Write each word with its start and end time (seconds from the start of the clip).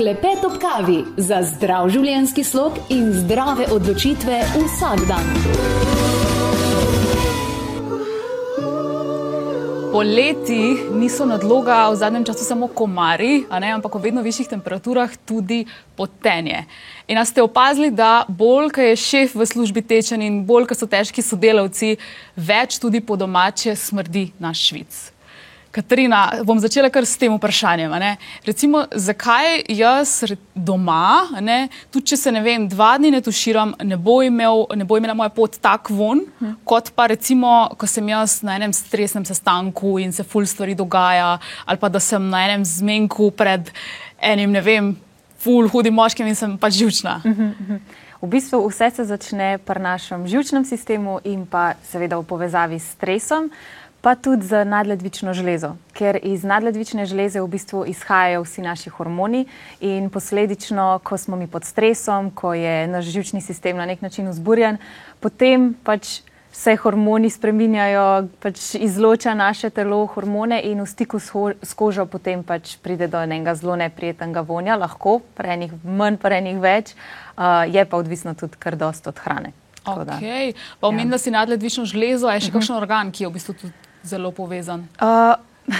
Klepet 0.00 0.44
ob 0.48 0.54
kavi 0.56 1.02
za 1.20 1.42
zdrav 1.44 1.90
življenjski 1.92 2.40
slog 2.40 2.78
in 2.88 3.10
zdrave 3.12 3.66
odločitve 3.68 4.38
vsak 4.54 5.02
dan. 5.10 5.28
Poleti 9.92 10.56
niso 10.96 11.28
nadloga 11.28 11.82
v 11.90 12.00
zadnjem 12.00 12.24
času 12.30 12.48
samo 12.48 12.70
komari, 12.72 13.44
ne, 13.52 13.74
ampak 13.76 14.00
v 14.00 14.02
vedno 14.08 14.24
višjih 14.24 14.48
temperaturah 14.54 15.20
tudi 15.28 15.66
potenje. 16.00 16.64
In 17.04 17.20
ste 17.28 17.44
opazili, 17.44 17.92
da 17.92 18.24
bolj, 18.24 18.72
ko 18.72 18.88
je 18.88 18.96
šef 18.96 19.36
v 19.36 19.52
službi 19.52 19.84
tečen 19.84 20.24
in 20.24 20.46
bolj, 20.48 20.70
ko 20.72 20.80
so 20.80 20.88
težki 20.88 21.20
sodelavci, 21.20 21.98
več 22.40 22.80
tudi 22.80 23.04
po 23.04 23.20
domače 23.20 23.76
smrdi 23.76 24.30
naš 24.40 24.64
švic. 24.70 25.10
Katarina, 25.70 26.42
bom 26.42 26.58
začela 26.58 26.88
kar 26.90 27.06
s 27.06 27.14
tem 27.14 27.30
vprašanjem. 27.30 27.92
Recimo, 28.42 28.82
zakaj 28.90 29.62
jaz 29.70 30.24
doma, 30.54 31.30
ne, 31.38 31.68
tudi 31.94 32.10
če 32.10 32.16
se 32.18 32.32
ne 32.34 32.42
vem, 32.42 32.64
dva 32.66 32.96
dni 32.98 33.12
ne 33.14 33.20
tuširam, 33.22 33.76
ne 33.86 33.94
bo, 33.94 34.18
imel, 34.26 34.64
ne 34.74 34.82
bo 34.82 34.98
imela 34.98 35.14
moja 35.14 35.30
pot 35.30 35.54
tak 35.62 35.92
von, 35.94 36.24
hm. 36.40 36.56
kot 36.66 36.90
pa 36.96 37.06
recimo, 37.14 37.70
ko 37.78 37.86
sem 37.86 38.10
jaz 38.10 38.40
na 38.42 38.58
enem 38.58 38.74
stresnem 38.74 39.22
sestanku 39.28 40.00
in 40.02 40.10
se 40.10 40.26
ful 40.26 40.42
stvari 40.42 40.74
dogaja, 40.74 41.36
ali 41.66 41.78
pa 41.78 41.88
da 41.88 42.02
sem 42.02 42.26
na 42.32 42.42
enem 42.48 42.66
zmenku 42.66 43.30
pred 43.30 43.70
enim, 44.18 44.50
ne 44.50 44.66
vem, 44.66 44.94
ful 45.38 45.70
hudim 45.70 45.94
moškim 45.94 46.26
in 46.26 46.34
sem 46.34 46.58
pač 46.58 46.82
živčna. 46.82 47.20
V 48.20 48.28
bistvu 48.28 48.58
vse 48.66 48.90
se 48.92 49.04
začne 49.08 49.54
pri 49.64 49.80
našem 49.80 50.26
živčnem 50.28 50.66
sistemu 50.68 51.22
in 51.24 51.46
pa 51.48 51.78
seveda 51.88 52.18
v 52.18 52.26
povezavi 52.28 52.76
s 52.76 52.98
stresom 52.98 53.48
pa 54.00 54.14
tudi 54.14 54.46
z 54.46 54.64
nadledvično 54.64 55.34
železo, 55.36 55.74
ker 55.92 56.18
iz 56.22 56.44
nadledvične 56.44 57.06
železe 57.06 57.40
v 57.40 57.48
bistvu 57.48 57.84
izhajajo 57.86 58.42
vsi 58.42 58.62
naši 58.62 58.90
hormoni 58.90 59.44
in 59.80 60.10
posledično, 60.10 61.00
ko 61.04 61.18
smo 61.18 61.36
mi 61.36 61.46
pod 61.46 61.64
stresom, 61.64 62.30
ko 62.30 62.54
je 62.54 62.86
naš 62.86 63.04
živčni 63.04 63.40
sistem 63.40 63.76
na 63.76 63.86
nek 63.86 64.02
način 64.02 64.28
vzburjen, 64.28 64.78
potem 65.20 65.74
pač 65.84 66.20
se 66.52 66.74
hormoni 66.76 67.30
spreminjajo, 67.30 68.28
pač 68.42 68.74
izloča 68.74 69.34
naše 69.34 69.70
telo 69.70 70.00
hormone 70.06 70.60
in 70.64 70.80
v 70.82 70.86
stiku 70.86 71.20
s 71.20 71.74
kožo 71.76 72.06
potem 72.06 72.42
pač 72.42 72.74
pride 72.82 73.06
do 73.06 73.20
enega 73.22 73.54
zelo 73.54 73.76
neprijetnega 73.76 74.40
vonja, 74.40 74.76
lahko, 74.76 75.20
prenih 75.38 75.76
manj, 75.84 76.18
prenih 76.18 76.58
več, 76.58 76.94
uh, 77.36 77.68
je 77.70 77.84
pa 77.84 77.96
odvisno 77.96 78.34
tudi 78.34 78.58
kar 78.58 78.76
dost 78.76 79.06
od 79.06 79.18
hrane. 79.18 79.52
Okay. 79.84 80.52
Pa 80.80 80.88
omenim, 80.88 81.08
ja. 81.08 81.16
da 81.16 81.18
si 81.18 81.30
nadledvično 81.30 81.84
železo, 81.84 82.28
je 82.28 82.40
še 82.40 82.48
uh 82.48 82.48
mhm. 82.48 82.50
-huh. 82.50 82.60
kakšen 82.60 82.76
organ, 82.76 83.12
ki 83.12 83.24
je 83.24 83.28
v 83.28 83.32
bistvu 83.32 83.54
tudi 83.54 83.89
zelo 84.02 84.30
povezan? 84.30 84.88
Uh, 85.00 85.34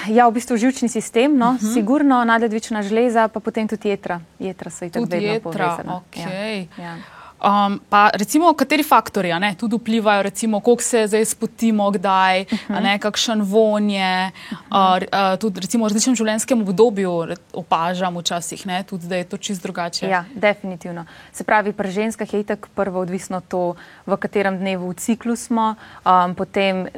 ja, 0.09 0.29
v 0.29 0.33
bistvu 0.39 0.57
žilčni 0.57 0.89
sistem, 0.89 1.39
no, 1.39 1.51
uh 1.51 1.55
mhm. 1.55 1.67
-huh. 1.67 1.75
sigurno 1.75 2.25
nadledvična 2.25 2.83
žleza, 2.83 3.29
pa 3.29 3.41
potem 3.41 3.69
tudi 3.69 3.89
jedra. 3.89 4.21
Jedra 4.39 4.71
so 4.71 4.85
itak 4.85 5.03
vedno 5.03 5.33
jedra. 5.33 5.41
povezana. 5.41 6.01
Okay. 6.13 6.67
Ja. 6.79 6.85
Ja. 6.85 6.97
Um, 7.41 7.81
pa 7.89 8.11
recimo, 8.13 8.53
kateri 8.53 8.85
faktori 8.85 9.33
ne, 9.41 9.55
tudi 9.57 9.77
vplivajo, 9.77 10.23
recimo, 10.23 10.61
koliko 10.61 10.83
se 10.83 11.07
zdaj 11.07 11.25
spotimo, 11.25 11.91
kdaj, 11.91 12.41
uh 12.41 12.59
-huh. 12.69 12.83
ne, 12.83 12.99
kakšen 12.99 13.43
vonje, 13.43 14.31
uh 14.53 14.59
-huh. 14.71 15.33
uh, 15.33 15.39
tudi 15.39 15.61
recimo, 15.61 15.85
v 15.85 15.89
različnem 15.89 16.17
življenjskem 16.17 16.61
obdobju 16.61 17.27
opažam 17.53 18.17
včasih, 18.17 18.67
ne, 18.67 18.83
tudi 18.83 19.07
da 19.07 19.17
je 19.17 19.25
to 19.25 19.37
čist 19.37 19.63
drugače. 19.63 20.09
Ja, 20.09 20.25
definitivno. 20.35 21.05
Se 21.33 21.45
pravi, 21.45 21.73
pri 21.73 21.91
ženskah 21.91 22.35
je 22.35 22.41
itak 22.41 22.69
prvo 22.75 23.01
odvisno 23.01 23.41
to, 23.41 23.75
v 24.07 24.17
katerem 24.17 24.59
dnevu 24.59 24.91
v 24.91 24.95
ciklu 24.95 25.37
smo, 25.37 25.75
um, 26.05 26.35
potem 26.35 26.89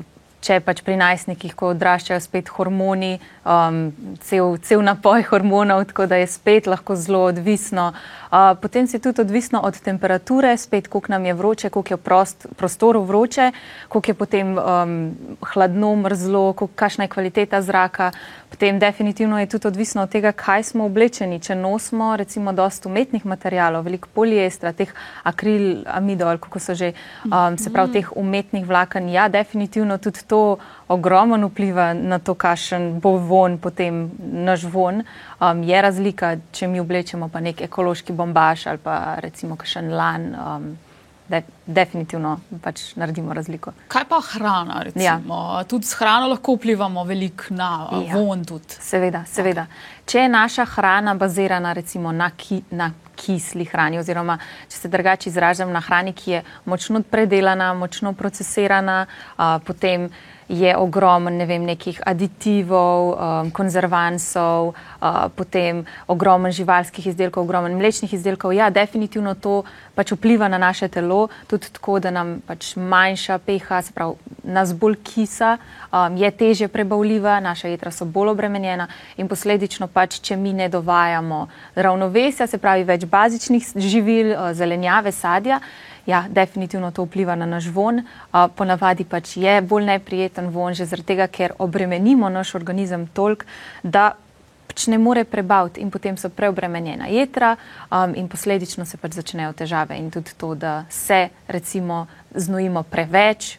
če 0.43 0.59
pač 0.65 0.83
pri 0.83 0.97
najstnikih, 0.99 1.55
ko 1.55 1.71
odraščajo 1.73 2.19
spet 2.23 2.51
hormoni, 2.57 3.15
um, 3.47 3.85
cel, 4.27 4.57
cel 4.67 4.83
napoj 4.83 5.23
hormonov, 5.31 5.85
tako 5.93 6.09
da 6.11 6.19
je 6.19 6.27
spet 6.31 6.67
lahko 6.71 6.97
zelo 6.99 7.23
odvisno. 7.31 7.93
Uh, 8.33 8.53
potem 8.59 8.89
se 8.89 8.99
tudi 8.99 9.21
odvisno 9.23 9.61
od 9.63 9.79
temperature, 9.85 10.57
spet 10.57 10.89
koliko 10.89 11.13
nam 11.13 11.27
je 11.29 11.35
vroče, 11.35 11.71
koliko 11.71 11.95
je 11.95 11.99
prost, 12.01 12.47
prostoru 12.57 13.03
vroče, 13.07 13.51
koliko 13.89 14.11
je 14.11 14.15
potem 14.15 14.55
um, 14.59 14.95
hladno, 15.53 15.95
mrzlo, 16.03 16.45
kakšna 16.75 17.07
je 17.07 17.13
kvaliteta 17.13 17.63
zraka. 17.63 18.11
Potem 18.51 18.79
definitivno 18.79 19.39
je 19.41 19.47
tudi 19.47 19.69
odvisno 19.69 20.03
od 20.03 20.11
tega, 20.13 20.33
kaj 20.33 20.63
smo 20.73 20.85
oblečeni. 20.89 21.41
Če 21.41 21.55
nosimo 21.55 22.17
recimo 22.17 22.53
dosta 22.53 22.89
umetnih 22.89 23.25
materijalov, 23.27 23.85
veliko 23.85 24.09
poliestra, 24.15 24.73
teh 24.77 24.91
akril, 25.25 25.85
amidol, 25.87 26.41
kako 26.43 26.61
so 26.61 26.75
že, 26.75 26.93
um, 27.29 27.59
se 27.59 27.73
pravi 27.73 28.01
teh 28.01 28.11
umetnih 28.17 28.67
vlaken, 28.67 29.09
ja, 29.13 29.29
definitivno 29.29 29.99
tudi 29.99 30.25
to 30.33 30.57
ogromno 30.89 31.51
vpliva 31.53 31.93
na 31.93 32.19
to, 32.19 32.35
kakšen 32.35 33.01
bo 33.05 33.19
von, 33.21 33.59
potem 33.61 34.07
naš 34.19 34.65
von. 34.65 35.03
Um, 35.37 35.61
je 35.69 35.83
razlika, 35.83 36.37
če 36.57 36.71
mi 36.73 36.81
oblečemo 36.81 37.29
pa 37.29 37.45
nek 37.45 37.61
ekološki 37.69 38.17
bombaž 38.17 38.67
ali 38.73 38.81
pa 38.81 38.97
recimo 39.21 39.61
kakšen 39.61 39.93
lan. 39.93 40.27
Um, 40.33 40.73
de, 41.33 41.43
definitivno 41.67 42.37
pač 42.63 42.93
naredimo 43.01 43.33
razliko. 43.35 43.73
Kaj 43.89 44.05
pa 44.09 44.21
hrana? 44.33 44.83
Ja. 44.95 45.17
Tudi 45.69 45.89
s 45.89 45.97
hrano 45.97 46.29
lahko 46.29 46.57
vplivamo 46.59 47.05
veliko 47.09 47.55
na 47.57 47.71
ja. 47.93 48.17
von. 48.17 48.45
Tudi. 48.45 48.77
Seveda, 48.81 49.25
seveda. 49.29 49.67
Okay. 49.71 50.03
Če 50.13 50.25
je 50.25 50.29
naša 50.29 50.67
hrana 50.75 51.15
bazirana 51.15 51.75
na, 52.13 52.31
ki, 52.37 52.63
na 52.71 52.91
kisli 53.17 53.65
hrani, 53.65 53.99
oziroma 53.99 54.39
če 54.69 54.77
se 54.77 54.89
drugače 54.89 55.31
izražam, 55.31 55.73
na 55.73 55.81
hrani, 55.81 56.13
ki 56.13 56.31
je 56.31 56.43
močno 56.65 57.03
predelana, 57.03 57.73
močno 57.75 58.13
procesirana, 58.13 59.07
uh, 59.39 59.59
potem 59.65 60.11
je 60.53 60.77
ogromno 60.77 61.31
ne 61.31 61.59
nekih 61.59 62.01
aditivov, 62.07 63.17
um, 63.17 63.51
konzervansov, 63.51 64.69
uh, 64.69 65.33
potem 65.37 65.85
ogromno 66.07 66.51
živalskih 66.53 67.07
izdelkov, 67.07 67.45
ogromno 67.45 67.73
mlečnih 67.73 68.13
izdelkov. 68.13 68.53
Ja, 68.53 68.69
definitivno 68.71 69.35
to 69.35 69.63
pač 69.95 70.13
vpliva 70.13 70.49
na 70.49 70.59
naše 70.59 70.89
telo, 70.89 71.29
tudi 71.47 71.73
tako, 71.73 71.99
da 71.99 72.11
nam 72.11 72.43
pač 72.47 72.77
manjša 72.77 73.39
pH, 73.39 73.81
se 73.83 73.93
pravi, 73.97 74.37
nas 74.45 74.75
bolj 74.77 74.99
kisa, 75.01 75.57
um, 75.89 76.17
je 76.17 76.31
teže 76.31 76.69
prebavljiva, 76.69 77.41
naša 77.41 77.73
jedra 77.73 77.91
so 77.91 78.05
bolj 78.05 78.35
obremenjena 78.35 78.89
in 79.17 79.29
posledično 79.29 79.89
pač, 79.89 80.21
če 80.21 80.37
mi 80.37 80.53
ne 80.53 80.69
dovajamo 80.69 81.47
ravnovesja, 81.75 82.47
se 82.47 82.61
pravi, 82.61 82.85
več 82.85 83.09
bazičnih 83.09 83.73
živil, 83.77 84.35
uh, 84.37 84.53
zelenjave, 84.53 85.13
sadja 85.17 85.63
ja, 86.07 86.25
definitivno 86.29 86.91
to 86.91 87.05
vpliva 87.05 87.35
na 87.35 87.47
naš 87.47 87.69
von. 87.69 87.99
Uh, 87.99 88.47
ponavadi 88.57 89.05
pač 89.05 89.37
je 89.37 89.61
bolj 89.63 89.85
neprijeten 89.85 90.51
von, 90.51 90.75
že 90.75 90.87
zaradi 90.87 91.07
tega, 91.15 91.27
ker 91.27 91.55
obremenimo 91.59 92.29
naš 92.29 92.55
organizem 92.55 93.07
toliko, 93.07 93.47
da 93.83 94.13
pač 94.73 94.87
ne 94.89 94.99
more 94.99 95.25
prebaviti 95.25 95.81
in 95.81 95.91
potem 95.91 96.17
so 96.17 96.31
preobremenjena 96.33 97.11
jedra 97.13 97.57
um, 97.91 98.15
in 98.17 98.29
posledično 98.29 98.87
se 98.89 98.97
pač 98.97 99.19
začnejo 99.21 99.53
težave 99.53 99.99
in 100.01 100.11
tudi 100.11 100.33
to, 100.37 100.55
da 100.55 100.85
se 100.91 101.29
recimo 101.49 102.07
znojimo 102.35 102.83
preveč, 102.83 103.59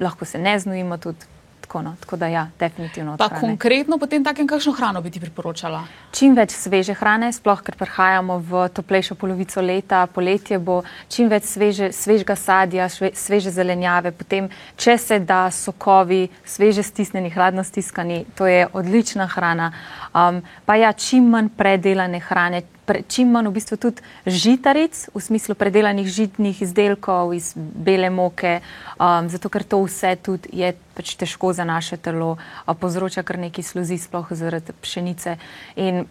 lahko 0.00 0.24
se 0.24 0.38
ne 0.38 0.58
znojimo 0.58 0.96
tudi 0.96 1.37
Tako, 1.68 1.82
no. 1.82 1.96
tako 2.00 2.16
da, 2.16 2.26
ja, 2.26 2.48
definitivno. 2.58 3.16
Pa 3.16 3.28
konkretno 3.28 3.98
potem 3.98 4.24
takem, 4.24 4.46
kakšno 4.48 4.72
hrano 4.72 5.02
bi 5.04 5.10
ti 5.10 5.20
priporočala? 5.20 5.82
Čim 6.16 6.32
več 6.32 6.54
sveže 6.56 6.94
hrane, 6.96 7.28
sploh 7.32 7.60
ker 7.60 7.76
prihajamo 7.76 8.38
v 8.40 8.62
toplejšo 8.72 9.18
polovico 9.20 9.60
leta, 9.60 10.06
poletje 10.08 10.56
bo 10.58 10.78
čim 11.12 11.28
več 11.28 11.44
sveže, 11.44 11.90
svežega 11.92 12.38
sadja, 12.40 12.88
šve, 12.88 13.12
sveže 13.12 13.52
zelenjave, 13.52 14.14
potem, 14.16 14.48
če 14.80 14.96
se 14.96 15.20
da 15.20 15.50
sokovi, 15.52 16.30
sveže 16.40 16.86
stisnjeni, 16.88 17.34
hladno 17.36 17.60
stiskani, 17.68 18.24
to 18.32 18.48
je 18.48 18.64
odlična 18.72 19.28
hrana. 19.28 19.68
Um, 20.16 20.40
pa 20.64 20.80
ja, 20.80 20.96
čim 20.96 21.28
manj 21.28 21.52
predelane 21.52 22.24
hrane, 22.30 22.64
pre, 22.88 23.02
čim 23.04 23.28
manj 23.28 23.50
v 23.50 23.54
bistvu 23.58 23.76
tudi 23.76 24.04
žitaric, 24.24 24.96
v 25.12 25.20
smislu 25.20 25.52
predelanih 25.60 26.08
žitnih 26.08 26.62
izdelkov 26.64 27.34
iz 27.36 27.52
bele 27.54 28.08
moke, 28.10 28.58
um, 28.96 29.28
zato 29.28 29.52
ker 29.52 29.68
to 29.68 29.82
vse 29.84 30.16
tudi 30.24 30.48
je 30.64 30.72
pač 30.96 31.12
težko 31.20 31.52
za 31.52 31.68
naše 31.68 32.00
telo, 32.00 32.36
uh, 32.40 32.72
povzroča 32.72 33.22
kar 33.22 33.36
nekaj 33.36 33.68
sluzi, 33.68 34.00
sploh 34.00 34.32
zaradi 34.32 34.72
pšenice. 34.72 35.36
In 35.76 36.08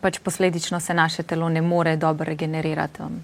pač 0.00 0.18
posledično 0.24 0.80
se 0.80 0.96
naše 0.96 1.22
telo 1.28 1.48
ne 1.52 1.60
more 1.60 1.96
dobro 1.96 2.24
regenerirati. 2.24 3.04
Um, 3.04 3.20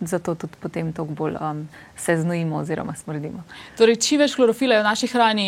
Zato 0.00 0.34
tudi 0.36 0.60
potem 0.60 0.92
toliko 0.92 1.14
bolj 1.14 1.38
um, 1.40 1.68
se 1.96 2.16
znojimo 2.20 2.58
oziroma 2.60 2.92
smrdimo. 2.94 3.40
Torej, 3.78 3.96
čim 3.96 4.20
več 4.20 4.34
klorofila 4.36 4.76
je 4.76 4.82
v 4.82 4.84
naši 4.84 5.08
hrani, 5.08 5.46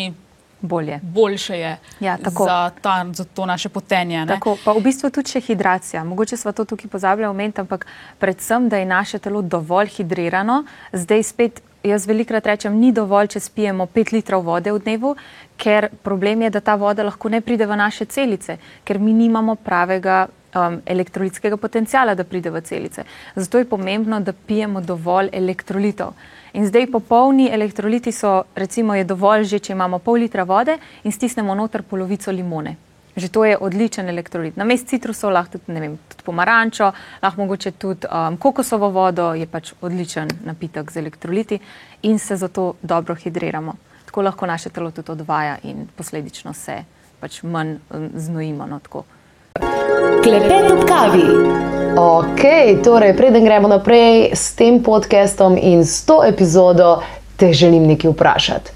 bolje. 0.61 0.99
Boljše 1.03 1.59
je 1.59 1.77
ja, 1.99 2.17
za, 2.21 2.71
ta, 2.81 3.05
za 3.13 3.23
to 3.23 3.45
naše 3.45 3.69
potenje. 3.69 4.25
Tako, 4.27 4.57
pa 4.65 4.73
v 4.73 4.83
bistvu 4.83 5.09
tudi 5.09 5.31
še 5.31 5.41
hidracija. 5.41 6.03
Mogoče 6.03 6.37
smo 6.37 6.51
to 6.51 6.65
tukaj 6.65 6.91
pozabili 6.91 7.27
omeniti, 7.27 7.61
ampak 7.61 7.85
predvsem, 8.19 8.69
da 8.69 8.77
je 8.77 8.85
naše 8.85 9.19
telo 9.19 9.41
dovolj 9.41 9.87
hidrirano. 9.97 10.63
Zdaj 10.93 11.23
spet, 11.23 11.61
jaz 11.83 12.07
velikrat 12.07 12.45
rečem, 12.45 12.75
ni 12.79 12.91
dovolj, 12.91 13.33
če 13.35 13.39
spijemo 13.39 13.87
5 13.93 14.13
litrov 14.13 14.43
vode 14.45 14.71
v 14.71 14.81
dnevu, 14.83 15.15
ker 15.57 15.89
problem 16.03 16.41
je, 16.47 16.49
da 16.49 16.61
ta 16.61 16.75
voda 16.75 17.05
lahko 17.07 17.29
ne 17.29 17.41
pride 17.41 17.67
v 17.67 17.79
naše 17.79 18.05
celice, 18.05 18.59
ker 18.83 18.99
mi 18.99 19.13
nimamo 19.13 19.55
pravega. 19.55 20.27
Um, 20.49 20.79
elektrolitskega 20.89 21.59
potencijala, 21.61 22.15
da 22.17 22.23
pride 22.25 22.49
v 22.49 22.63
celice. 22.65 23.03
Zato 23.35 23.59
je 23.61 23.67
pomembno, 23.69 24.17
da 24.19 24.33
pijemo 24.33 24.81
dovolj 24.81 25.29
elektrolitov. 25.29 26.15
In 26.53 26.65
zdaj 26.67 26.87
popolni 26.91 27.49
elektroliti 27.53 28.11
so, 28.11 28.43
recimo, 28.55 28.95
je 28.95 29.03
dovolj, 29.03 29.43
že 29.43 29.59
če 29.59 29.73
imamo 29.73 29.99
pol 29.99 30.23
litra 30.23 30.43
vode 30.43 30.77
in 31.03 31.11
stisnemo 31.11 31.55
noter 31.55 31.83
polovico 31.83 32.31
limone. 32.31 32.75
Že 33.15 33.29
to 33.29 33.45
je 33.45 33.57
odličen 33.57 34.09
elektrolit. 34.09 34.57
Na 34.57 34.63
mestu 34.63 34.95
citrusov 34.95 35.33
lahko 35.33 35.57
tudi, 35.57 35.73
ne 35.75 35.83
vem, 35.83 35.97
tudi 36.09 36.25
pomarančo, 36.25 36.91
lahko 37.21 37.41
mogoče 37.41 37.71
tudi 37.71 38.07
um, 38.07 38.37
kokosovo 38.37 38.89
vodo, 38.89 39.33
je 39.33 39.45
pač 39.45 39.73
odličen 39.81 40.29
napitek 40.45 40.91
z 40.91 41.03
elektroliti 41.03 41.59
in 42.01 42.19
se 42.19 42.37
zato 42.37 42.73
dobro 42.81 43.15
hidriramo. 43.15 43.75
Tako 44.05 44.21
lahko 44.21 44.45
naše 44.45 44.69
telo 44.69 44.91
tudi 44.91 45.11
odvaja 45.11 45.57
in 45.63 45.87
posledično 45.95 46.53
se 46.53 46.83
pač 47.19 47.43
manj 47.43 47.77
um, 47.91 48.09
znojimo. 48.15 48.65
No, 48.65 48.79
Klepet 50.23 50.71
ob 50.71 50.85
kavi. 50.85 51.23
Ok, 51.97 52.41
torej, 52.83 53.15
preden 53.17 53.43
gremo 53.43 53.67
naprej 53.67 54.29
s 54.33 54.53
tem 54.53 54.77
podcastom 54.83 55.57
in 55.57 55.81
s 55.85 56.05
to 56.05 56.21
epizodo, 56.23 57.01
te 57.37 57.53
želim 57.53 57.87
nekaj 57.87 58.11
vprašati. 58.11 58.71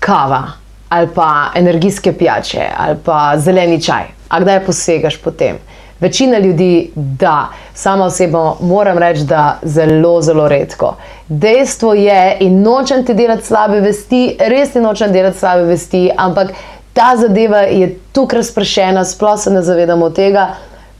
Kava 0.00 0.42
ali 0.88 1.08
pa 1.14 1.50
energijske 1.54 2.12
pijače 2.12 2.66
ali 2.76 2.98
pa 3.04 3.32
zeleni 3.36 3.82
čaj, 3.82 4.02
a 4.28 4.40
kdaj 4.40 4.64
posegaš 4.66 5.16
po 5.16 5.30
tem? 5.30 5.56
Večina 6.00 6.38
ljudi, 6.38 6.90
da, 6.94 7.48
sama 7.74 8.04
osebno 8.04 8.56
moram 8.60 8.98
reči, 8.98 9.22
da 9.24 9.58
zelo, 9.62 10.22
zelo 10.22 10.48
redko. 10.48 10.96
Dejstvo 11.28 11.94
je, 11.94 12.36
in 12.40 12.62
nočem 12.62 13.06
ti 13.06 13.14
delati 13.14 13.46
slabe 13.46 13.80
vesti, 13.80 14.36
res 14.38 14.72
ti 14.72 14.80
nočem 14.80 15.12
delati 15.12 15.38
slabe 15.38 15.62
vesti, 15.62 16.10
ampak 16.16 16.50
ta 16.92 17.14
zadeva 17.16 17.58
je 17.58 17.98
tukaj 18.12 18.42
razpršena, 18.42 19.04
sploh 19.04 19.40
se 19.40 19.50
ne 19.50 19.62
zavedamo 19.62 20.10
tega. 20.10 20.54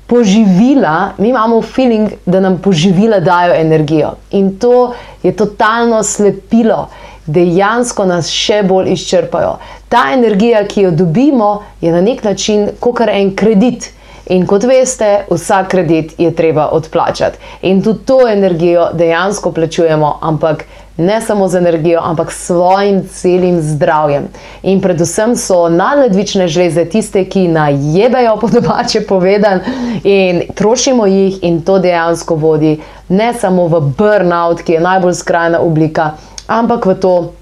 Poživila, 0.07 1.13
mi 1.19 1.29
imamo 1.29 1.63
feeling, 1.63 2.11
da 2.27 2.41
nam 2.41 2.59
poživila 2.59 3.21
dajo 3.21 3.55
energijo 3.55 4.11
in 4.31 4.59
to 4.59 4.93
je 5.23 5.33
totalno 5.37 6.03
slepilo, 6.03 6.89
dejansko 7.27 8.05
nas 8.05 8.29
še 8.29 8.63
bolj 8.63 8.93
izčrpajo. 8.93 9.57
Ta 9.89 10.11
energija, 10.13 10.67
ki 10.69 10.89
jo 10.89 10.91
dobimo, 10.91 11.63
je 11.81 11.93
na 11.93 12.01
nek 12.01 12.25
način 12.25 12.69
kot 12.81 13.01
en 13.09 13.37
kredit. 13.37 13.93
In 14.31 14.47
kot 14.47 14.65
veste, 14.65 15.25
vsak 15.31 15.69
kredit 15.69 16.13
je 16.19 16.31
treba 16.35 16.69
odplačati. 16.73 17.39
In 17.63 17.83
tudi 17.83 18.05
to 18.07 18.21
energijo 18.29 18.91
dejansko 18.95 19.53
plačujemo, 19.53 20.19
ampak 20.21 20.65
ne 20.97 21.21
samo 21.21 21.49
z 21.49 21.57
energijo, 21.57 22.01
ampak 22.05 22.33
s 22.33 22.47
svojim 22.47 23.03
celim 23.09 23.61
zdravjem. 23.61 24.29
In 24.63 24.81
predvsem 24.81 25.37
so 25.37 25.69
nadledvične 25.69 26.49
žleze 26.49 26.85
tiste, 26.85 27.25
ki 27.25 27.49
najebejo 27.49 28.37
po 28.41 28.49
domače 28.49 29.01
povedan 29.09 29.61
in 30.05 30.43
trošimo 30.55 31.07
jih, 31.07 31.39
in 31.43 31.63
to 31.63 31.79
dejansko 31.79 32.35
vodi 32.35 32.81
ne 33.09 33.35
samo 33.35 33.67
v 33.69 33.81
burnout, 33.99 34.63
ki 34.63 34.73
je 34.73 34.81
najbolj 34.81 35.15
skrajna 35.15 35.61
oblika, 35.61 36.11
ampak 36.47 36.87
v 36.87 36.95
to 36.95 37.33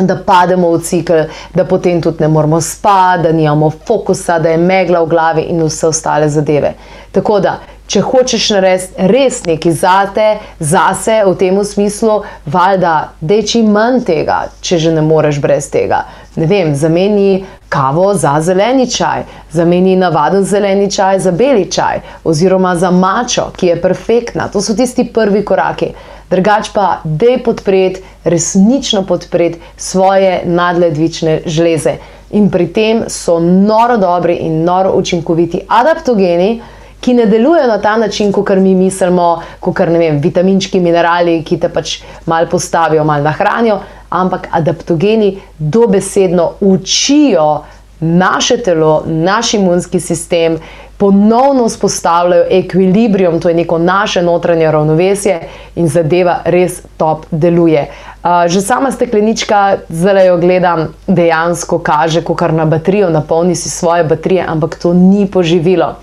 da 0.00 0.16
pademo 0.16 0.70
v 0.70 0.82
cikl, 0.82 1.22
da 1.54 1.64
potem 1.64 2.02
tudi 2.02 2.20
ne 2.20 2.28
moramo 2.28 2.60
spati, 2.60 3.22
da 3.22 3.32
nimamo 3.32 3.70
fokusa, 3.70 4.38
da 4.38 4.48
je 4.48 4.56
megla 4.56 5.00
v 5.00 5.08
glavi 5.08 5.42
in 5.42 5.62
vse 5.62 5.86
ostale 5.86 6.28
zadeve. 6.28 6.74
Tako 7.12 7.40
da, 7.40 7.58
če 7.86 8.02
hočeš 8.02 8.50
narediti 8.56 9.08
res 9.08 9.42
nekaj 9.46 9.72
zate, 9.72 10.26
zase 10.58 11.20
v 11.24 11.34
tem 11.38 11.58
smislu, 11.64 12.22
valjda, 12.46 12.94
da 13.20 13.34
je 13.34 13.46
čim 13.46 13.70
manj 13.72 14.02
tega, 14.04 14.46
če 14.60 14.78
že 14.78 14.92
ne 14.92 15.04
moreš 15.06 15.40
brez 15.40 15.70
tega. 15.70 16.04
Ne 16.36 16.46
vem, 16.50 16.74
zameni 16.76 17.46
kavo 17.72 18.12
za 18.14 18.34
zeleni 18.40 18.84
čaj, 18.90 19.24
zameni 19.52 19.96
navaden 19.96 20.44
zeleni 20.44 20.90
čaj 20.90 21.22
za 21.24 21.32
beli 21.32 21.70
čaj, 21.72 22.02
oziroma 22.24 22.74
za 22.76 22.90
mačo, 22.90 23.48
ki 23.56 23.72
je 23.72 23.80
perfektna. 23.82 24.50
To 24.52 24.60
so 24.60 24.76
tisti 24.76 25.06
prvi 25.12 25.44
koraki 25.44 25.94
drugač 26.30 26.70
pa 26.74 27.00
dej 27.04 27.42
podpreti, 27.44 28.02
resnično 28.24 29.04
podpreti 29.06 29.60
svoje 29.76 30.42
nadledvične 30.44 31.40
žleze. 31.46 31.98
In 32.30 32.50
pri 32.50 32.66
tem 32.72 33.04
so 33.08 33.38
noro 33.40 33.96
dobri 33.96 34.40
in 34.42 34.64
noro 34.64 34.96
učinkoviti 34.98 35.60
adaptogeni, 35.68 36.62
ki 37.00 37.14
ne 37.14 37.26
delujejo 37.26 37.68
na 37.68 37.78
ta 37.78 37.96
način, 37.96 38.32
kot 38.32 38.48
mi 38.58 38.74
mislimo, 38.74 39.42
kot 39.60 39.78
ne 39.78 39.98
vem, 39.98 40.18
vitaminčki, 40.18 40.80
minerali, 40.80 41.42
ki 41.44 41.60
te 41.60 41.68
pač 41.68 42.00
malo 42.26 42.48
postavijo, 42.50 43.04
malo 43.04 43.22
nahranijo, 43.22 43.78
ampak 44.10 44.48
adaptogeni 44.50 45.36
dobesedno 45.58 46.52
učijo 46.60 47.62
naše 48.00 48.56
telo, 48.62 49.02
naš 49.06 49.54
imunski 49.54 50.00
sistem, 50.00 50.58
ponovno 50.98 51.66
vzpostavljajo 51.66 52.44
ekvilibrium, 52.50 53.40
to 53.40 53.48
je 53.48 53.54
neko 53.54 53.78
naše 53.78 54.22
notranje 54.22 54.70
ravnovesje 54.72 55.40
in 55.76 55.88
zadeva 55.88 56.40
res 56.44 56.80
top 56.96 57.26
deluje. 57.30 57.86
Uh, 58.24 58.48
že 58.48 58.60
sama 58.60 58.90
steklenička, 58.90 59.76
zdaj 59.88 60.26
jo 60.26 60.38
gledam, 60.38 60.88
dejansko 61.06 61.78
kaže, 61.78 62.22
ko 62.24 62.34
kar 62.34 62.54
na 62.54 62.64
baterijo 62.64 63.10
napolni 63.10 63.54
si 63.54 63.70
svoje 63.70 64.04
baterije, 64.04 64.44
ampak 64.48 64.78
to 64.82 64.94
ni 64.94 65.26
poživilo. 65.30 65.94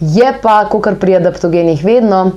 Je 0.00 0.32
pa, 0.42 0.64
ko 0.70 0.80
kar 0.80 0.94
pri 0.94 1.16
adaptogenih 1.16 1.84
vedno, 1.84 2.30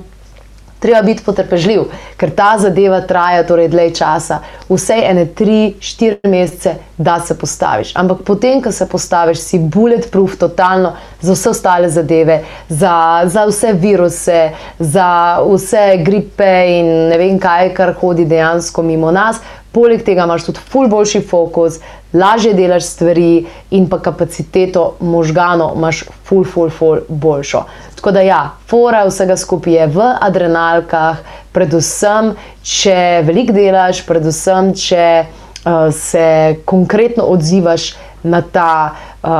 treba 0.82 1.02
biti 1.02 1.22
potrpežljiv, 1.22 1.84
ker 2.18 2.32
ta 2.34 2.56
zadeva 2.58 3.00
traja 3.06 3.46
torej 3.46 3.70
dlje 3.70 3.94
časa, 3.94 4.40
vse 4.68 4.98
ene 5.06 5.26
tri, 5.38 5.74
štiri 5.80 6.28
mesece, 6.28 6.74
da 6.98 7.20
se 7.20 7.38
postaviš. 7.38 7.94
Ampak 7.96 8.24
potem, 8.26 8.62
ko 8.62 8.72
se 8.72 8.88
postaviš, 8.88 9.38
si 9.38 9.58
bulletproof 9.58 10.36
totalno 10.40 10.92
za 11.20 11.32
vse 11.32 11.50
ostale 11.50 11.88
zadeve, 11.90 12.42
za, 12.68 13.22
za 13.24 13.46
vse 13.46 13.72
viruse, 13.72 14.42
za 14.78 15.08
vse 15.46 15.86
gripe 16.04 16.52
in 16.76 16.92
ne 17.12 17.18
vem 17.18 17.38
kaj, 17.38 17.74
kar 17.74 17.94
hodi 18.00 18.26
dejansko 18.26 18.82
mimo 18.82 19.10
nas. 19.10 19.40
Poleg 19.72 20.02
tega 20.04 20.26
imaš 20.28 20.44
tudi 20.50 20.60
ful 20.68 20.88
boljši 20.92 21.22
fokus, 21.30 21.78
lažje 22.12 22.52
delaš 22.54 22.84
stvari 22.84 23.46
in 23.70 23.86
pa 23.88 24.02
kapaciteto 24.04 24.96
možganov 25.00 25.78
imaš 25.78 26.04
ful, 26.28 26.44
ful, 26.44 26.68
ful 26.70 27.00
boljšo. 27.08 27.64
Tako 28.02 28.10
da 28.16 28.20
ja, 28.20 28.50
fora 28.66 29.04
vsega 29.06 29.36
skupaj 29.38 29.76
je 29.76 29.84
v 29.94 30.06
adrenalkah, 30.26 31.20
predvsem, 31.54 32.32
če 32.66 32.96
veliko 33.22 33.54
delaš, 33.54 34.00
predvsem, 34.02 34.72
če 34.74 35.04
uh, 35.22 35.86
se 35.94 36.24
konkretno 36.66 37.28
odzivaš 37.30 37.92
na 38.26 38.40
ta 38.42 38.72
uh, 39.22 39.30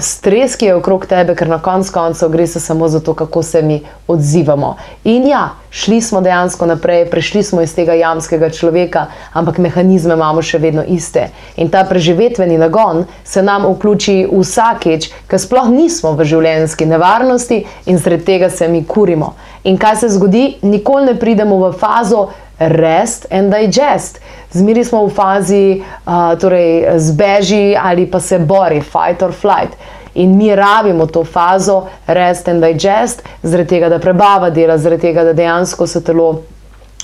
stres, 0.00 0.56
ki 0.56 0.66
je 0.66 0.74
okrog 0.76 1.06
tebe, 1.06 1.34
ker 1.34 1.48
na 1.48 1.58
koncu 1.58 1.92
koncev 1.92 2.30
gre 2.30 2.46
se 2.46 2.60
samo 2.60 2.88
za 2.88 3.00
to, 3.00 3.14
kako 3.14 3.42
se 3.42 3.62
mi 3.62 3.80
odzivamo. 4.06 4.76
In 5.04 5.26
ja, 5.28 5.48
šli 5.70 6.00
smo 6.00 6.20
dejansko 6.20 6.66
naprej, 6.66 7.06
prešli 7.10 7.42
smo 7.42 7.62
iz 7.62 7.74
tega 7.74 7.94
jamskega 7.94 8.50
človeka, 8.50 9.06
ampak 9.32 9.58
mehanizme 9.58 10.14
imamo 10.14 10.42
še 10.42 10.58
vedno 10.58 10.84
iste. 10.84 11.28
In 11.56 11.70
ta 11.70 11.84
preživetveni 11.88 12.58
nagon 12.58 13.04
se 13.24 13.42
nam 13.42 13.66
vključi 13.72 14.28
vsakeč, 14.32 15.10
ker 15.26 15.40
sploh 15.40 15.70
nismo 15.72 16.12
v 16.12 16.28
življenjski 16.28 16.86
nevarnosti 16.86 17.64
in 17.86 17.98
zaradi 17.98 18.24
tega 18.24 18.50
se 18.50 18.68
mi 18.68 18.84
kurimo. 18.84 19.34
In 19.64 19.78
kaj 19.78 19.96
se 19.96 20.08
zgodi, 20.08 20.56
nikoli 20.62 21.12
ne 21.12 21.18
pridemo 21.18 21.56
v 21.58 21.72
fazo 21.78 22.28
rest 22.68 23.26
and 23.30 23.52
digest. 23.52 24.20
Zmeri 24.52 24.84
smo 24.84 25.06
v 25.06 25.14
fazi, 25.14 25.82
uh, 26.06 26.38
torej 26.40 26.98
zbeži 26.98 27.76
ali 27.78 28.06
pa 28.10 28.20
se 28.20 28.38
bori, 28.38 28.80
fight 28.80 29.22
or 29.22 29.32
flight. 29.32 29.76
In 30.14 30.36
mi 30.36 30.54
rabimo 30.56 31.06
to 31.06 31.24
fazo, 31.24 31.88
rest 32.06 32.48
and 32.48 32.64
digest, 32.64 33.22
zaradi 33.42 33.68
tega, 33.68 33.88
da 33.88 33.98
prebava 33.98 34.50
dela, 34.50 34.78
zaradi 34.78 35.08
tega, 35.08 35.24
da 35.24 35.32
dejansko 35.32 35.86
se 35.86 36.04
telo 36.04 36.42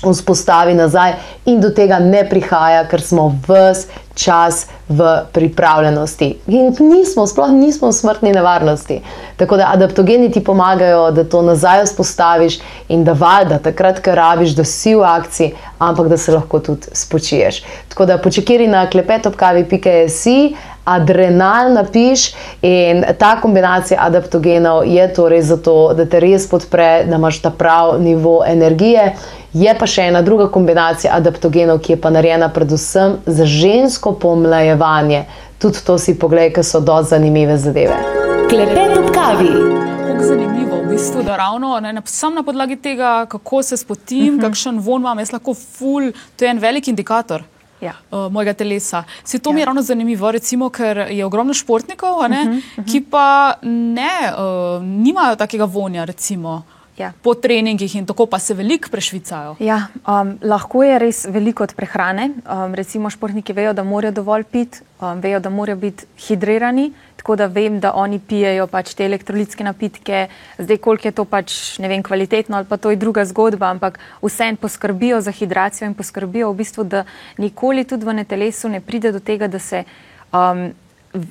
vzpostavi 0.03 0.73
nazaj 0.73 1.13
in 1.45 1.61
do 1.61 1.69
tega 1.69 1.99
ne 1.99 2.23
prihaja, 2.29 2.85
ker 2.87 3.01
smo 3.01 3.31
vse 3.47 3.87
čas 4.19 4.67
v 4.89 5.05
pripravljenosti. 5.31 6.37
In 6.47 6.75
nismo, 6.79 7.27
sploh 7.27 7.51
nismo 7.55 7.87
v 7.87 7.95
smrtni 7.95 8.33
nevarnosti. 8.35 9.01
Tako 9.37 9.57
da 9.57 9.69
adaptogeni 9.73 10.31
ti 10.31 10.43
pomagajo, 10.43 11.11
da 11.11 11.23
to 11.23 11.41
nazaj 11.41 11.85
vzpostaviš 11.85 12.59
in 12.89 13.03
da 13.03 13.13
valjda 13.13 13.61
takrat, 13.63 14.01
ker 14.03 14.17
rabiš, 14.19 14.57
da 14.57 14.63
si 14.63 14.95
v 14.95 15.05
akciji, 15.07 15.53
ampak 15.79 16.09
da 16.11 16.17
se 16.17 16.35
lahko 16.35 16.59
tudi 16.59 16.91
spočiješ. 16.91 17.63
Tako 17.89 18.05
da 18.05 18.17
počekiri 18.17 18.67
na 18.67 18.89
klepetopkavi.js. 18.89 20.25
Adrenal 20.89 21.73
napiš 21.73 22.31
in 22.65 23.03
ta 23.19 23.35
kombinacija 23.41 23.99
adaptogenov 24.01 24.87
je 24.87 25.03
torej 25.13 25.41
zato, 25.41 25.93
da 25.93 26.05
te 26.09 26.19
res 26.19 26.47
podpre, 26.49 27.03
da 27.05 27.19
imaš 27.19 27.41
ta 27.43 27.51
prav 27.53 28.01
nivo 28.01 28.41
energije 28.47 29.13
Je 29.53 29.71
pa 29.73 29.87
še 29.89 30.03
ena 30.11 30.21
druga 30.21 30.45
kombinacija 30.53 31.15
adaptogenov, 31.17 31.79
ki 31.81 31.95
je 31.95 32.01
pa 32.01 32.11
narejena 32.13 32.51
predvsem 32.53 33.15
za 33.25 33.47
žensko 33.49 34.13
pomlajevanje. 34.21 35.23
Tudi 35.57 35.81
to 35.85 35.97
si 35.97 36.13
pogledaj, 36.13 36.51
ker 36.59 36.65
so 36.67 36.81
dosti 36.85 37.15
zanimive 37.15 37.57
zadeve. 37.57 37.97
Klepet 38.51 38.93
ob 38.99 39.09
kavi. 39.15 39.49
Zanimivo 40.21 40.77
je, 40.77 40.83
v 40.83 40.93
bistvu, 40.93 41.25
da 41.25 41.39
ravno 41.41 41.73
ne, 41.81 41.95
sam 42.05 42.37
na 42.37 42.45
podlagi 42.45 42.77
tega, 42.77 43.25
kako 43.29 43.63
se 43.63 43.77
spotim, 43.77 44.19
uh 44.19 44.25
mhm. 44.25 44.37
-huh. 44.37 44.47
kakšen 44.47 44.79
von 44.79 45.01
imam, 45.01 45.19
jaz 45.19 45.33
lahko 45.33 45.53
ful, 45.53 46.11
to 46.35 46.45
je 46.45 46.51
en 46.51 46.59
velik 46.59 46.87
indikator. 46.87 47.43
Ja. 47.81 47.93
Uh, 48.11 48.31
mojega 48.31 48.53
telesa. 48.53 49.03
Se 49.23 49.39
to 49.39 49.49
ja. 49.49 49.53
mi 49.53 49.61
je 49.61 49.65
ravno 49.65 49.81
zanimivo, 49.81 50.31
recimo, 50.31 50.69
ker 50.69 50.97
je 50.97 51.25
ogromno 51.25 51.53
športnikov, 51.53 52.29
ne, 52.29 52.41
uh 52.41 52.47
-huh, 52.47 52.57
uh 52.57 52.83
-huh. 52.83 52.91
ki 52.91 53.01
pa 53.01 53.53
ne, 53.61 54.33
uh, 54.33 54.83
nimajo 54.83 55.35
takega 55.35 55.65
vonja. 55.65 56.05
Recimo. 56.05 56.63
Ja. 56.99 57.13
po 57.21 57.33
treningih 57.33 57.95
in 57.95 58.05
tako 58.05 58.25
pa 58.25 58.39
se 58.39 58.53
veliko 58.53 58.89
prešvicajo. 58.91 59.55
Ja, 59.63 59.87
um, 60.03 60.33
lahko 60.43 60.83
je 60.83 60.97
res 60.99 61.21
veliko 61.31 61.63
od 61.63 61.71
prehrane. 61.73 62.25
Um, 62.43 62.75
recimo 62.75 63.09
športniki 63.09 63.53
vejo, 63.55 63.71
da 63.73 63.85
morajo 63.87 64.11
dovolj 64.17 64.43
piti, 64.43 64.81
um, 64.99 65.21
vejo, 65.23 65.39
da 65.39 65.49
morajo 65.49 65.77
biti 65.79 66.05
hidrirani, 66.27 66.89
tako 67.15 67.35
da 67.39 67.45
vem, 67.45 67.79
da 67.79 67.93
oni 67.95 68.19
pijejo 68.19 68.67
pač 68.67 68.91
te 68.99 69.05
elektrolitske 69.07 69.63
napitke. 69.63 70.27
Zdaj, 70.57 70.77
koliko 70.77 71.07
je 71.07 71.11
to 71.15 71.25
pač 71.25 71.79
ne 71.79 71.87
vem, 71.87 72.03
kvalitetno 72.03 72.59
ali 72.59 72.67
pa 72.67 72.77
to 72.77 72.91
je 72.91 72.99
druga 72.99 73.23
zgodba, 73.25 73.71
ampak 73.71 73.99
vseeno 74.19 74.59
poskrbijo 74.59 75.21
za 75.21 75.31
hidracijo 75.31 75.87
in 75.87 75.95
poskrbijo 75.95 76.51
v 76.51 76.59
bistvu, 76.59 76.83
da 76.83 77.05
nikoli 77.37 77.87
tudi 77.87 78.05
v 78.05 78.19
netelesu 78.19 78.69
ne 78.69 78.83
pride 78.83 79.15
do 79.15 79.23
tega, 79.23 79.47
da 79.47 79.59
se 79.59 79.85
um, 80.35 80.67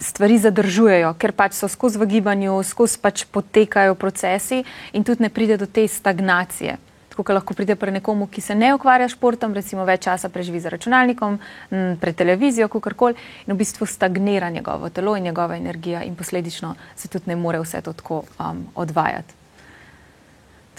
stvari 0.01 0.39
zadržujejo, 0.39 1.15
ker 1.19 1.33
pač 1.33 1.55
so 1.59 1.69
skozi 1.69 1.99
v 1.99 2.07
gibanju, 2.07 2.59
skozi 2.67 2.99
pač 3.03 3.25
potekajo 3.31 3.95
procesi 3.95 4.65
in 4.93 5.05
tudi 5.05 5.23
ne 5.23 5.31
pride 5.31 5.57
do 5.57 5.67
te 5.67 5.87
stagnacije. 5.89 6.77
Tako 7.09 7.23
kot 7.27 7.35
lahko 7.35 7.55
pride 7.55 7.75
pri 7.75 7.97
nekomu, 7.99 8.29
ki 8.31 8.41
se 8.41 8.55
ne 8.55 8.71
ukvarja 8.75 9.09
s 9.09 9.17
športom, 9.17 9.55
recimo 9.55 9.83
več 9.87 10.07
časa 10.07 10.29
preživi 10.31 10.61
za 10.63 10.71
računalnikom, 10.71 11.39
m, 11.71 11.97
pred 11.99 12.15
televizijo, 12.15 12.69
kakorkoli, 12.71 13.19
in 13.47 13.55
v 13.55 13.59
bistvu 13.59 13.87
stagnira 13.91 14.51
njegovo 14.55 14.91
telo 14.91 15.17
in 15.19 15.27
njegova 15.27 15.57
energija, 15.59 16.05
in 16.07 16.15
posledično 16.15 16.77
se 16.95 17.09
tudi 17.09 17.35
ne 17.35 17.37
more 17.37 17.59
vse 17.59 17.83
to 17.83 17.93
tako 17.93 18.23
um, 18.39 18.67
odvajati. 18.75 19.35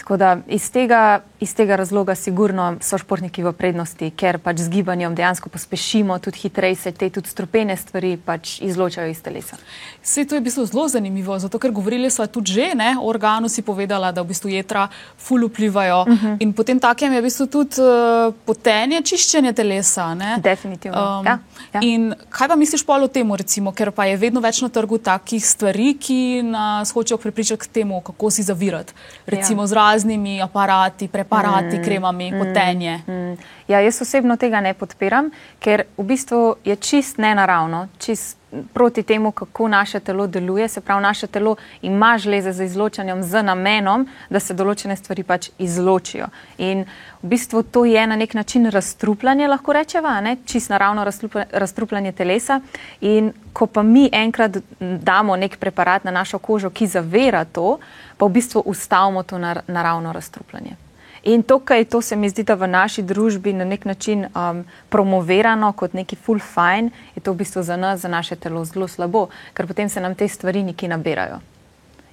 Tako 0.00 0.16
da 0.16 0.38
iz 0.48 0.70
tega, 0.72 1.20
iz 1.40 1.54
tega 1.54 1.76
razloga 1.76 2.14
sigurno 2.14 2.76
so 2.80 2.98
športniki 2.98 3.42
v 3.44 3.52
prednosti, 3.52 4.06
ker 4.16 4.38
pač 4.40 4.62
z 4.64 4.72
gibanjem 4.72 5.12
dejansko 5.14 5.50
pospešimo, 5.52 6.16
tudi 6.24 6.40
hitreje 6.40 6.78
se 6.80 6.92
te 6.92 7.10
tudi 7.12 7.28
strupene 7.28 7.76
stvari 7.76 8.14
pač 8.16 8.54
izločajo 8.64 9.10
iz 9.12 9.20
telesa. 9.20 9.58
Vse 10.00 10.24
to 10.24 10.38
je 10.38 10.40
v 10.40 10.44
bistvu 10.46 10.64
zelo 10.70 10.86
zanimivo, 10.88 11.36
zato 11.38 11.58
ker 11.60 11.74
govorili 11.76 12.08
smo 12.10 12.24
tudi 12.26 12.56
že, 12.56 12.70
ne, 12.74 12.94
o 12.96 13.04
organu 13.12 13.48
si 13.48 13.62
povedala, 13.62 14.08
da 14.12 14.24
v 14.24 14.32
bistvu 14.32 14.54
jedra 14.54 14.86
ful 15.18 15.44
vplivajo 15.50 16.00
uh 16.08 16.08
-huh. 16.08 16.36
in 16.40 16.52
potem 16.52 16.80
takem 16.80 17.12
je 17.12 17.20
v 17.20 17.24
bistvu 17.24 17.46
tudi 17.46 17.76
uh, 17.84 18.32
potenje, 18.44 19.02
čiščenje 19.02 19.52
telesa. 19.52 20.14
Ne. 20.14 20.38
Definitivno. 20.42 21.20
Um, 21.20 21.26
ja, 21.26 21.38
ja. 21.74 21.80
In 21.82 22.14
kaj 22.30 22.48
pa 22.48 22.56
misliš 22.56 22.86
pol 22.86 23.04
o 23.04 23.08
tem, 23.08 23.34
recimo, 23.34 23.72
ker 23.72 23.90
pa 23.90 24.04
je 24.04 24.16
vedno 24.16 24.40
več 24.40 24.62
na 24.62 24.68
trgu 24.68 24.98
takih 24.98 25.46
stvari, 25.46 25.94
ki 26.00 26.42
nas 26.42 26.90
hočejo 26.90 27.18
prepričati 27.18 27.60
k 27.60 27.66
temu, 27.66 28.00
kako 28.00 28.30
si 28.30 28.42
zavirati. 28.42 28.92
Recimo 29.26 29.62
ja. 29.62 29.66
z 29.66 29.72
raznimi 29.90 30.42
aparati, 30.42 31.08
preparati, 31.08 31.78
mm, 31.78 31.84
kremami, 31.84 32.32
mm, 32.32 32.38
potenje. 32.38 32.98
Mm. 33.06 33.36
Ja, 33.68 33.80
jaz 33.80 34.02
osebno 34.02 34.36
tega 34.36 34.60
ne 34.60 34.74
podpiram, 34.74 35.30
ker 35.58 35.84
v 35.98 36.04
bistvu 36.04 36.56
je 36.64 36.76
čist 36.76 37.18
nenaravno, 37.18 37.88
čist 37.98 38.39
proti 38.72 39.02
temu, 39.02 39.32
kako 39.32 39.68
naše 39.68 40.00
telo 40.00 40.26
deluje. 40.26 40.68
Se 40.68 40.80
pravi, 40.80 41.02
naše 41.02 41.26
telo 41.26 41.56
ima 41.82 42.18
žleze 42.18 42.52
za 42.52 42.64
izločanjem 42.64 43.22
z 43.22 43.42
namenom, 43.42 44.08
da 44.30 44.40
se 44.40 44.54
določene 44.54 44.96
stvari 44.96 45.22
pač 45.22 45.50
izločijo. 45.58 46.26
In 46.58 46.84
v 47.22 47.28
bistvu 47.28 47.62
to 47.62 47.84
je 47.84 48.06
na 48.06 48.16
nek 48.16 48.34
način 48.34 48.70
razstrupljanje, 48.70 49.48
lahko 49.48 49.72
rečemo, 49.72 50.08
čist 50.44 50.70
naravno 50.70 51.04
razstrupljanje 51.52 52.12
telesa. 52.12 52.60
In 53.00 53.32
ko 53.52 53.66
pa 53.66 53.82
mi 53.82 54.08
enkrat 54.12 54.56
damo 54.80 55.36
nek 55.36 55.56
preparat 55.58 56.04
na 56.04 56.10
našo 56.10 56.38
kožo, 56.38 56.70
ki 56.70 56.86
zavira 56.86 57.44
to, 57.44 57.78
pa 58.16 58.26
v 58.26 58.30
bistvu 58.30 58.62
ustavimo 58.66 59.22
to 59.22 59.38
naravno 59.66 60.12
razstrupljanje. 60.12 60.89
In 61.22 61.42
tukaj, 61.42 61.84
to 61.84 62.00
se 62.02 62.16
mi 62.16 62.28
zdi, 62.28 62.42
da 62.48 62.54
v 62.56 62.68
naši 62.68 63.02
družbi 63.02 63.52
na 63.52 63.64
nek 63.64 63.84
način 63.84 64.24
um, 64.24 64.64
promovirano 64.88 65.72
kot 65.72 65.92
neki 65.92 66.16
full 66.16 66.40
fine, 66.40 66.90
je 67.14 67.20
to 67.20 67.32
v 67.32 67.42
bistvu 67.42 67.62
za 67.62 67.76
nas, 67.76 68.00
za 68.00 68.08
naše 68.08 68.36
telo 68.36 68.64
zelo 68.64 68.88
slabo, 68.88 69.28
ker 69.52 69.66
potem 69.66 69.88
se 69.88 70.00
nam 70.00 70.14
te 70.14 70.28
stvari 70.28 70.62
neki 70.62 70.88
nabirajo. 70.88 71.40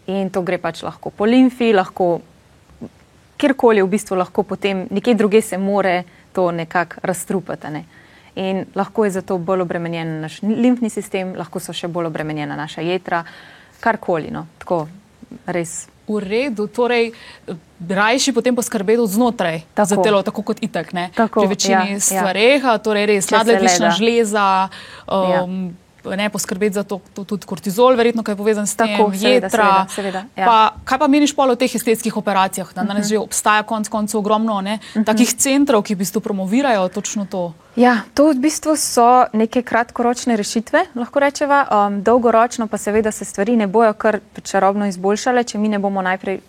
In 0.08 0.30
to 0.30 0.42
gre 0.42 0.58
pač 0.58 0.84
lahko 0.84 1.10
po 1.10 1.26
limfi, 1.26 1.72
lahko 1.74 2.20
kjerkoli 3.38 3.82
v 3.82 3.88
bistvu 3.88 4.18
lahko 4.18 4.44
potem, 4.44 4.88
nekje 4.92 5.16
druge 5.16 5.42
se 5.42 5.58
more 5.58 6.04
to 6.34 6.52
nekako 6.52 6.96
razstrupati. 7.04 7.72
Ne? 7.72 7.84
In 8.36 8.66
lahko 8.76 9.06
je 9.06 9.12
zato 9.12 9.38
bolj 9.38 9.62
obremenjen 9.62 10.20
naš 10.22 10.42
limfni 10.42 10.90
sistem, 10.90 11.36
lahko 11.38 11.60
so 11.60 11.74
še 11.74 11.88
bolj 11.88 12.12
obremenjena 12.12 12.56
naša 12.56 12.82
jedra, 12.82 13.24
karkoli. 13.80 14.32
No? 14.32 14.48
Tako 14.60 14.88
res 15.46 15.88
v 16.08 16.24
redu, 16.24 16.68
torej 16.72 17.12
rajši 17.78 18.34
potem 18.34 18.56
poskrbeti 18.56 19.00
od 19.04 19.12
znotraj 19.12 19.62
za 19.76 19.98
telo, 20.02 20.24
tako 20.24 20.42
kot 20.42 20.64
itak, 20.64 20.94
ne? 20.94 21.12
Tako, 21.16 21.44
Pri 21.44 21.50
večini 21.54 21.98
ja, 21.98 22.00
stvareh, 22.00 22.64
ja. 22.64 22.78
torej 22.82 23.06
res 23.06 23.30
nadledvična 23.30 23.92
žleza. 24.00 24.70
Um, 25.06 25.32
ja. 25.32 25.44
Ne, 26.16 26.30
poskrbeti 26.30 26.74
za 26.74 26.84
to, 26.84 27.02
to 27.14 27.24
tudi 27.24 27.46
kortizol, 27.46 27.96
verjetno, 27.96 28.24
kaj 28.24 28.34
je 28.34 28.38
povezan 28.38 28.68
s 28.68 28.76
tem, 28.76 28.96
kako 28.98 29.12
je 29.14 29.34
jedra. 29.34 29.86
Ja. 30.36 30.72
Kaj 30.84 31.00
pa 31.00 31.08
meniš 31.08 31.34
o 31.38 31.56
teh 31.56 31.76
estetskih 31.76 32.18
operacijah? 32.18 32.74
Danes 32.74 32.90
uh 32.90 32.94
mhm. 32.94 33.04
-huh. 33.04 33.10
že 33.10 33.20
obstaja 33.20 33.64
konec 33.64 33.90
koncev 33.90 34.20
ogromno 34.20 34.62
ne, 34.62 34.74
uh 34.74 34.80
mhm. 34.80 35.02
-huh. 35.02 35.06
takih 35.06 35.34
centrov, 35.34 35.84
ki 35.84 35.96
v 35.96 35.98
bistvu 35.98 36.22
promovirajo 36.22 36.88
točno 36.88 37.26
to. 37.26 37.54
Ja, 37.76 38.02
to 38.14 38.32
v 38.32 38.36
bistvu 38.36 38.76
so 38.76 39.26
neke 39.34 39.62
kratkoročne 39.62 40.36
rešitve, 40.36 40.86
lahko 40.96 41.20
rečemo. 41.20 41.66
Um, 41.70 42.04
dolgoročno 42.04 42.68
pa 42.68 42.78
seveda 42.78 43.12
se 43.12 43.26
stvari 43.26 43.56
ne 43.56 43.68
bojo 43.68 43.94
kar 43.94 44.20
čarobno 44.44 44.88
izboljšale, 44.88 45.44
če 45.44 45.58
mi 45.58 45.70
ne 45.70 45.80
bomo 45.80 46.02
najprej 46.02 46.40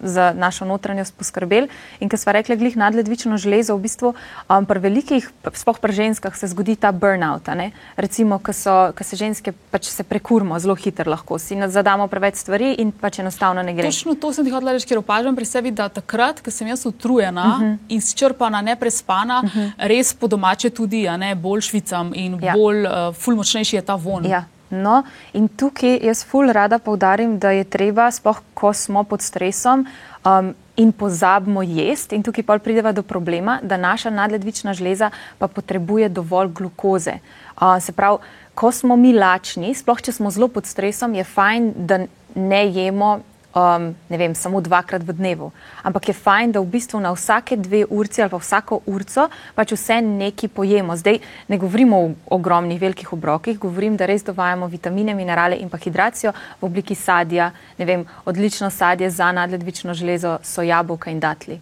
za 0.00 0.32
našo 0.36 0.64
notranjost 0.64 1.14
poskrbeli. 1.18 1.68
In 2.00 2.08
ker 2.08 2.18
smo 2.18 2.32
rekli, 2.32 2.56
glih 2.56 2.76
nadledvično 2.76 3.36
železo, 3.36 3.76
v 3.76 3.86
bistvu 3.86 4.14
um, 4.14 4.66
pri 4.66 4.78
velikih, 4.78 5.30
sploh 5.54 5.78
pri 5.78 5.92
ženskah, 5.92 6.36
se 6.36 6.46
zgodi 6.46 6.76
ta 6.76 6.92
burnout. 6.92 7.48
Recimo, 7.96 8.38
ko 8.38 8.52
se 8.52 9.16
ženske 9.16 9.52
pač 9.70 9.90
se 9.90 10.04
prekurmo 10.04 10.58
zelo 10.58 10.74
hitro, 10.74 11.10
lahko 11.10 11.38
si 11.38 11.58
zadamo 11.68 12.06
preveč 12.08 12.40
stvari 12.42 12.74
in 12.78 12.92
pač 12.92 13.18
enostavno 13.18 13.62
ne 13.62 13.74
gre. 13.74 13.90
Točno 13.90 14.14
to 14.14 14.32
sem 14.32 14.44
ti 14.44 14.54
hodila 14.54 14.72
reči, 14.72 14.88
ker 14.88 15.02
opažam 15.02 15.36
pri 15.36 15.44
sebi, 15.44 15.70
da 15.70 15.88
takrat, 15.88 16.40
ko 16.44 16.50
sem 16.50 16.68
jaz 16.68 16.86
utrujena 16.86 17.46
uh. 17.46 17.60
-huh. 17.62 17.76
in 17.88 17.98
izčrpana, 17.98 18.60
neprespana, 18.62 19.42
uh 19.44 19.44
mhm. 19.44 19.60
-huh. 19.60 19.88
res 19.88 20.14
po 20.14 20.26
domače 20.26 20.70
tudi, 20.70 21.08
ne, 21.18 21.34
bolj 21.34 21.60
švicam 21.60 22.12
in 22.14 22.38
ja. 22.42 22.54
bolj 22.54 22.86
uh, 22.86 23.14
fulmočnejši 23.14 23.76
je 23.76 23.82
ta 23.82 23.94
von. 23.94 24.24
Ja. 24.26 24.44
No, 24.70 25.02
in 25.34 25.48
tukaj 25.48 25.98
jaz 26.06 26.22
ful 26.24 26.52
rada 26.52 26.78
povdarim, 26.78 27.38
da 27.38 27.50
je 27.50 27.64
treba, 27.64 28.10
spoh, 28.10 28.38
ko 28.54 28.72
smo 28.72 29.02
pod 29.04 29.22
stresom 29.22 29.82
um, 30.24 30.52
in 30.76 30.92
pozabimo 30.92 31.62
jesti, 31.62 32.14
in 32.16 32.22
tukaj 32.22 32.46
pa 32.46 32.58
prideva 32.58 32.92
do 32.92 33.02
problema, 33.02 33.58
da 33.62 33.76
naša 33.76 34.10
nadledvična 34.10 34.74
žleza 34.74 35.10
pa 35.38 35.48
potrebuje 35.48 36.08
dovolj 36.08 36.52
glukoze. 36.54 37.18
Uh, 37.56 37.82
se 37.82 37.92
pravi, 37.92 38.22
ko 38.54 38.72
smo 38.72 38.96
mi 38.96 39.12
lačni, 39.12 39.74
sploh 39.74 40.02
če 40.02 40.12
smo 40.12 40.30
zelo 40.30 40.48
pod 40.48 40.66
stresom, 40.66 41.14
je 41.14 41.24
fajn, 41.24 41.72
da 41.76 42.04
ne 42.34 42.62
jemo 42.70 43.18
um, 43.54 43.94
ne 44.08 44.16
vem, 44.18 44.34
samo 44.34 44.60
dvakrat 44.60 45.02
v 45.02 45.12
dnevu. 45.12 45.50
Ampak 45.82 46.08
je 46.08 46.14
fajn, 46.14 46.52
da 46.52 46.60
v 46.60 46.70
bistvu 46.70 47.00
na 47.00 47.12
vsake 47.14 47.56
dve 47.56 47.84
urci 47.84 48.22
ali 48.22 48.30
pa 48.30 48.38
vsako 48.38 48.80
urco 48.86 49.28
pač 49.54 49.72
vse 49.74 50.00
nekaj 50.02 50.48
pojemo. 50.54 50.96
Zdaj 50.96 51.18
ne 51.48 51.58
govorimo 51.58 51.96
o 51.98 52.10
ogromnih, 52.36 52.80
velikih 52.80 53.12
obrokih, 53.12 53.58
govorim, 53.58 53.96
da 53.96 54.06
res 54.06 54.24
dovajamo 54.24 54.66
vitamine, 54.66 55.14
minerale 55.14 55.58
in 55.58 55.68
pa 55.68 55.78
hidracijo 55.78 56.32
v 56.60 56.64
obliki 56.64 56.94
sadja. 56.94 57.50
Vem, 57.78 58.04
odlično 58.24 58.70
sadje 58.70 59.10
za 59.10 59.32
nadledvično 59.32 59.94
železo 59.94 60.38
so 60.42 60.62
jabolka 60.62 61.10
in 61.10 61.20
datli. 61.20 61.60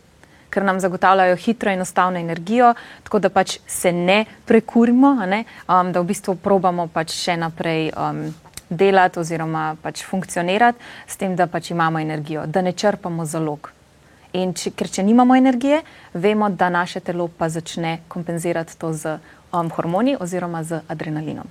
Ker 0.48 0.64
nam 0.64 0.80
zagotavljajo 0.80 1.36
hitro 1.36 1.70
in 1.70 1.76
enostavno 1.76 2.18
energijo, 2.18 2.72
tako 3.04 3.18
da 3.18 3.28
pač 3.28 3.58
se 3.66 3.92
ne 3.92 4.24
prekurimo, 4.46 5.14
ne? 5.26 5.44
Um, 5.68 5.92
da 5.92 6.00
v 6.00 6.08
bistvu 6.08 6.38
probamo 6.40 6.88
pač 6.88 7.12
še 7.12 7.36
naprej 7.36 7.90
um, 7.92 8.22
delati 8.68 9.18
oziroma 9.18 9.76
pač 9.82 10.04
funkcionirati, 10.04 10.78
s 11.06 11.16
tem, 11.16 11.36
da 11.36 11.46
pač 11.46 11.70
imamo 11.70 11.98
energijo, 11.98 12.46
da 12.46 12.62
ne 12.62 12.72
črpamo 12.72 13.24
zalog. 13.24 13.70
In 14.32 14.52
če, 14.54 14.74
ker 14.76 14.90
če 14.92 15.02
nimamo 15.02 15.36
energije, 15.36 15.80
vemo, 16.14 16.50
da 16.50 16.68
naše 16.68 17.00
telo 17.00 17.28
pa 17.28 17.48
začne 17.48 17.98
kompenzirati 18.08 18.76
to 18.78 18.92
z 18.92 19.18
um, 19.52 19.70
hormoni 19.72 20.16
oziroma 20.20 20.64
z 20.64 20.82
adrenalinom. 20.88 21.48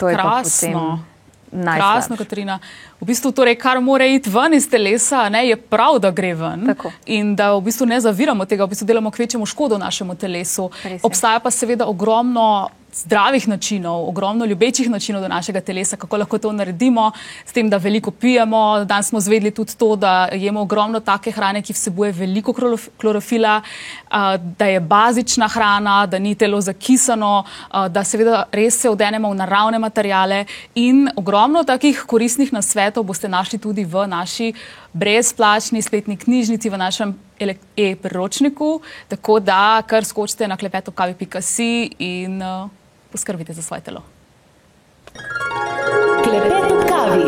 To 0.00 0.08
je 0.08 0.16
krasno. 0.16 1.04
Krasno, 1.52 2.16
Katarina. 2.16 2.58
V 3.00 3.06
bistvu, 3.06 3.28
torej, 3.36 3.58
kar 3.60 3.76
mora 3.84 4.06
iti 4.08 4.30
ven 4.32 4.56
iz 4.56 4.64
telesa, 4.70 5.26
ne, 5.28 5.44
je 5.50 5.56
prav, 5.56 5.98
da 6.00 6.10
gre 6.10 6.32
ven. 6.34 6.64
Tako. 6.72 6.92
In 7.12 7.34
da 7.36 7.52
v 7.52 7.60
bistvu 7.68 7.86
ne 7.86 8.00
zaviramo 8.00 8.46
tega, 8.48 8.64
v 8.64 8.72
bistvu 8.72 8.88
delamo 8.88 9.12
kvečemu 9.12 9.46
škodo 9.46 9.78
našemu 9.78 10.16
telesu. 10.16 10.70
Obstaja 11.04 11.42
pa 11.44 11.52
seveda 11.52 11.86
ogromno 11.86 12.70
zdravih 12.92 13.48
načinov, 13.48 14.08
ogromno 14.08 14.44
ljubečih 14.44 14.90
načinov 14.90 15.22
do 15.22 15.28
našega 15.28 15.60
telesa, 15.60 15.96
kako 15.96 16.16
lahko 16.16 16.38
to 16.38 16.52
naredimo, 16.52 17.10
s 17.46 17.52
tem, 17.52 17.70
da 17.70 17.76
veliko 17.76 18.10
pijemo. 18.10 18.84
Danes 18.84 19.08
smo 19.08 19.20
zvedeli 19.20 19.50
tudi 19.50 19.76
to, 19.76 19.96
da 19.96 20.28
jemo 20.32 20.60
ogromno 20.60 21.00
take 21.00 21.30
hrane, 21.30 21.62
ki 21.62 21.72
vsebuje 21.72 22.12
veliko 22.12 22.52
klorofila, 23.00 23.60
da 24.58 24.66
je 24.66 24.80
bazična 24.80 25.48
hrana, 25.48 26.06
da 26.06 26.18
ni 26.18 26.34
telo 26.34 26.60
zakisano, 26.60 27.44
da 27.88 28.04
seveda 28.04 28.44
res 28.52 28.80
se 28.80 28.90
odenemo 28.90 29.30
v 29.30 29.40
naravne 29.40 29.78
materijale 29.78 30.44
in 30.74 31.08
ogromno 31.16 31.64
takih 31.64 32.04
koristnih 32.06 32.52
nasvetov 32.52 33.04
boste 33.04 33.28
našli 33.28 33.58
tudi 33.58 33.84
v 33.84 34.06
naši 34.06 34.52
brezplačni 34.92 35.82
spletni 35.82 36.16
knjižnici, 36.16 36.70
v 36.70 36.78
našem 36.78 37.14
e-priročniku, 37.76 38.80
tako 39.08 39.40
da 39.40 39.82
kar 39.86 40.04
skočite 40.04 40.48
na 40.48 40.56
klepetokavi.si 40.56 41.90
in 41.98 42.42
uh, 42.42 42.70
poskrbite 43.12 43.52
za 43.52 43.62
svoje 43.62 43.80
telo. 43.82 44.02
Klepet 46.24 46.72
ob 46.72 46.88
kavi. 46.88 47.24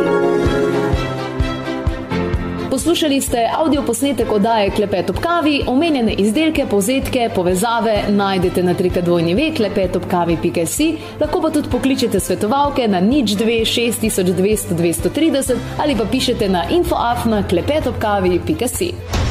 Poslušali 2.75 3.21
ste 3.21 3.49
avdio 3.59 3.83
posnetek 3.83 4.33
oddaje 4.33 4.71
Klepet 4.71 5.11
ob 5.11 5.19
kavi, 5.23 5.61
omenjene 5.67 6.13
izdelke, 6.13 6.67
povzetke, 6.71 7.31
povezave 7.35 8.03
najdete 8.09 8.63
na 8.63 8.75
trikadvojni 8.75 9.35
ve 9.35 9.53
klepetobkavi.si, 9.57 10.89
lahko 11.21 11.41
pa 11.41 11.51
tudi 11.51 11.71
pokličete 11.71 12.21
svetovalke 12.21 12.89
na 12.89 13.01
nič 13.01 13.37
2 13.39 13.61
6200 13.63 14.75
230 14.75 15.55
ali 15.79 15.97
pa 15.97 16.05
pišete 16.11 16.49
na 16.49 16.65
infoafna 16.71 17.45
klepetobkavi.si. 17.49 19.24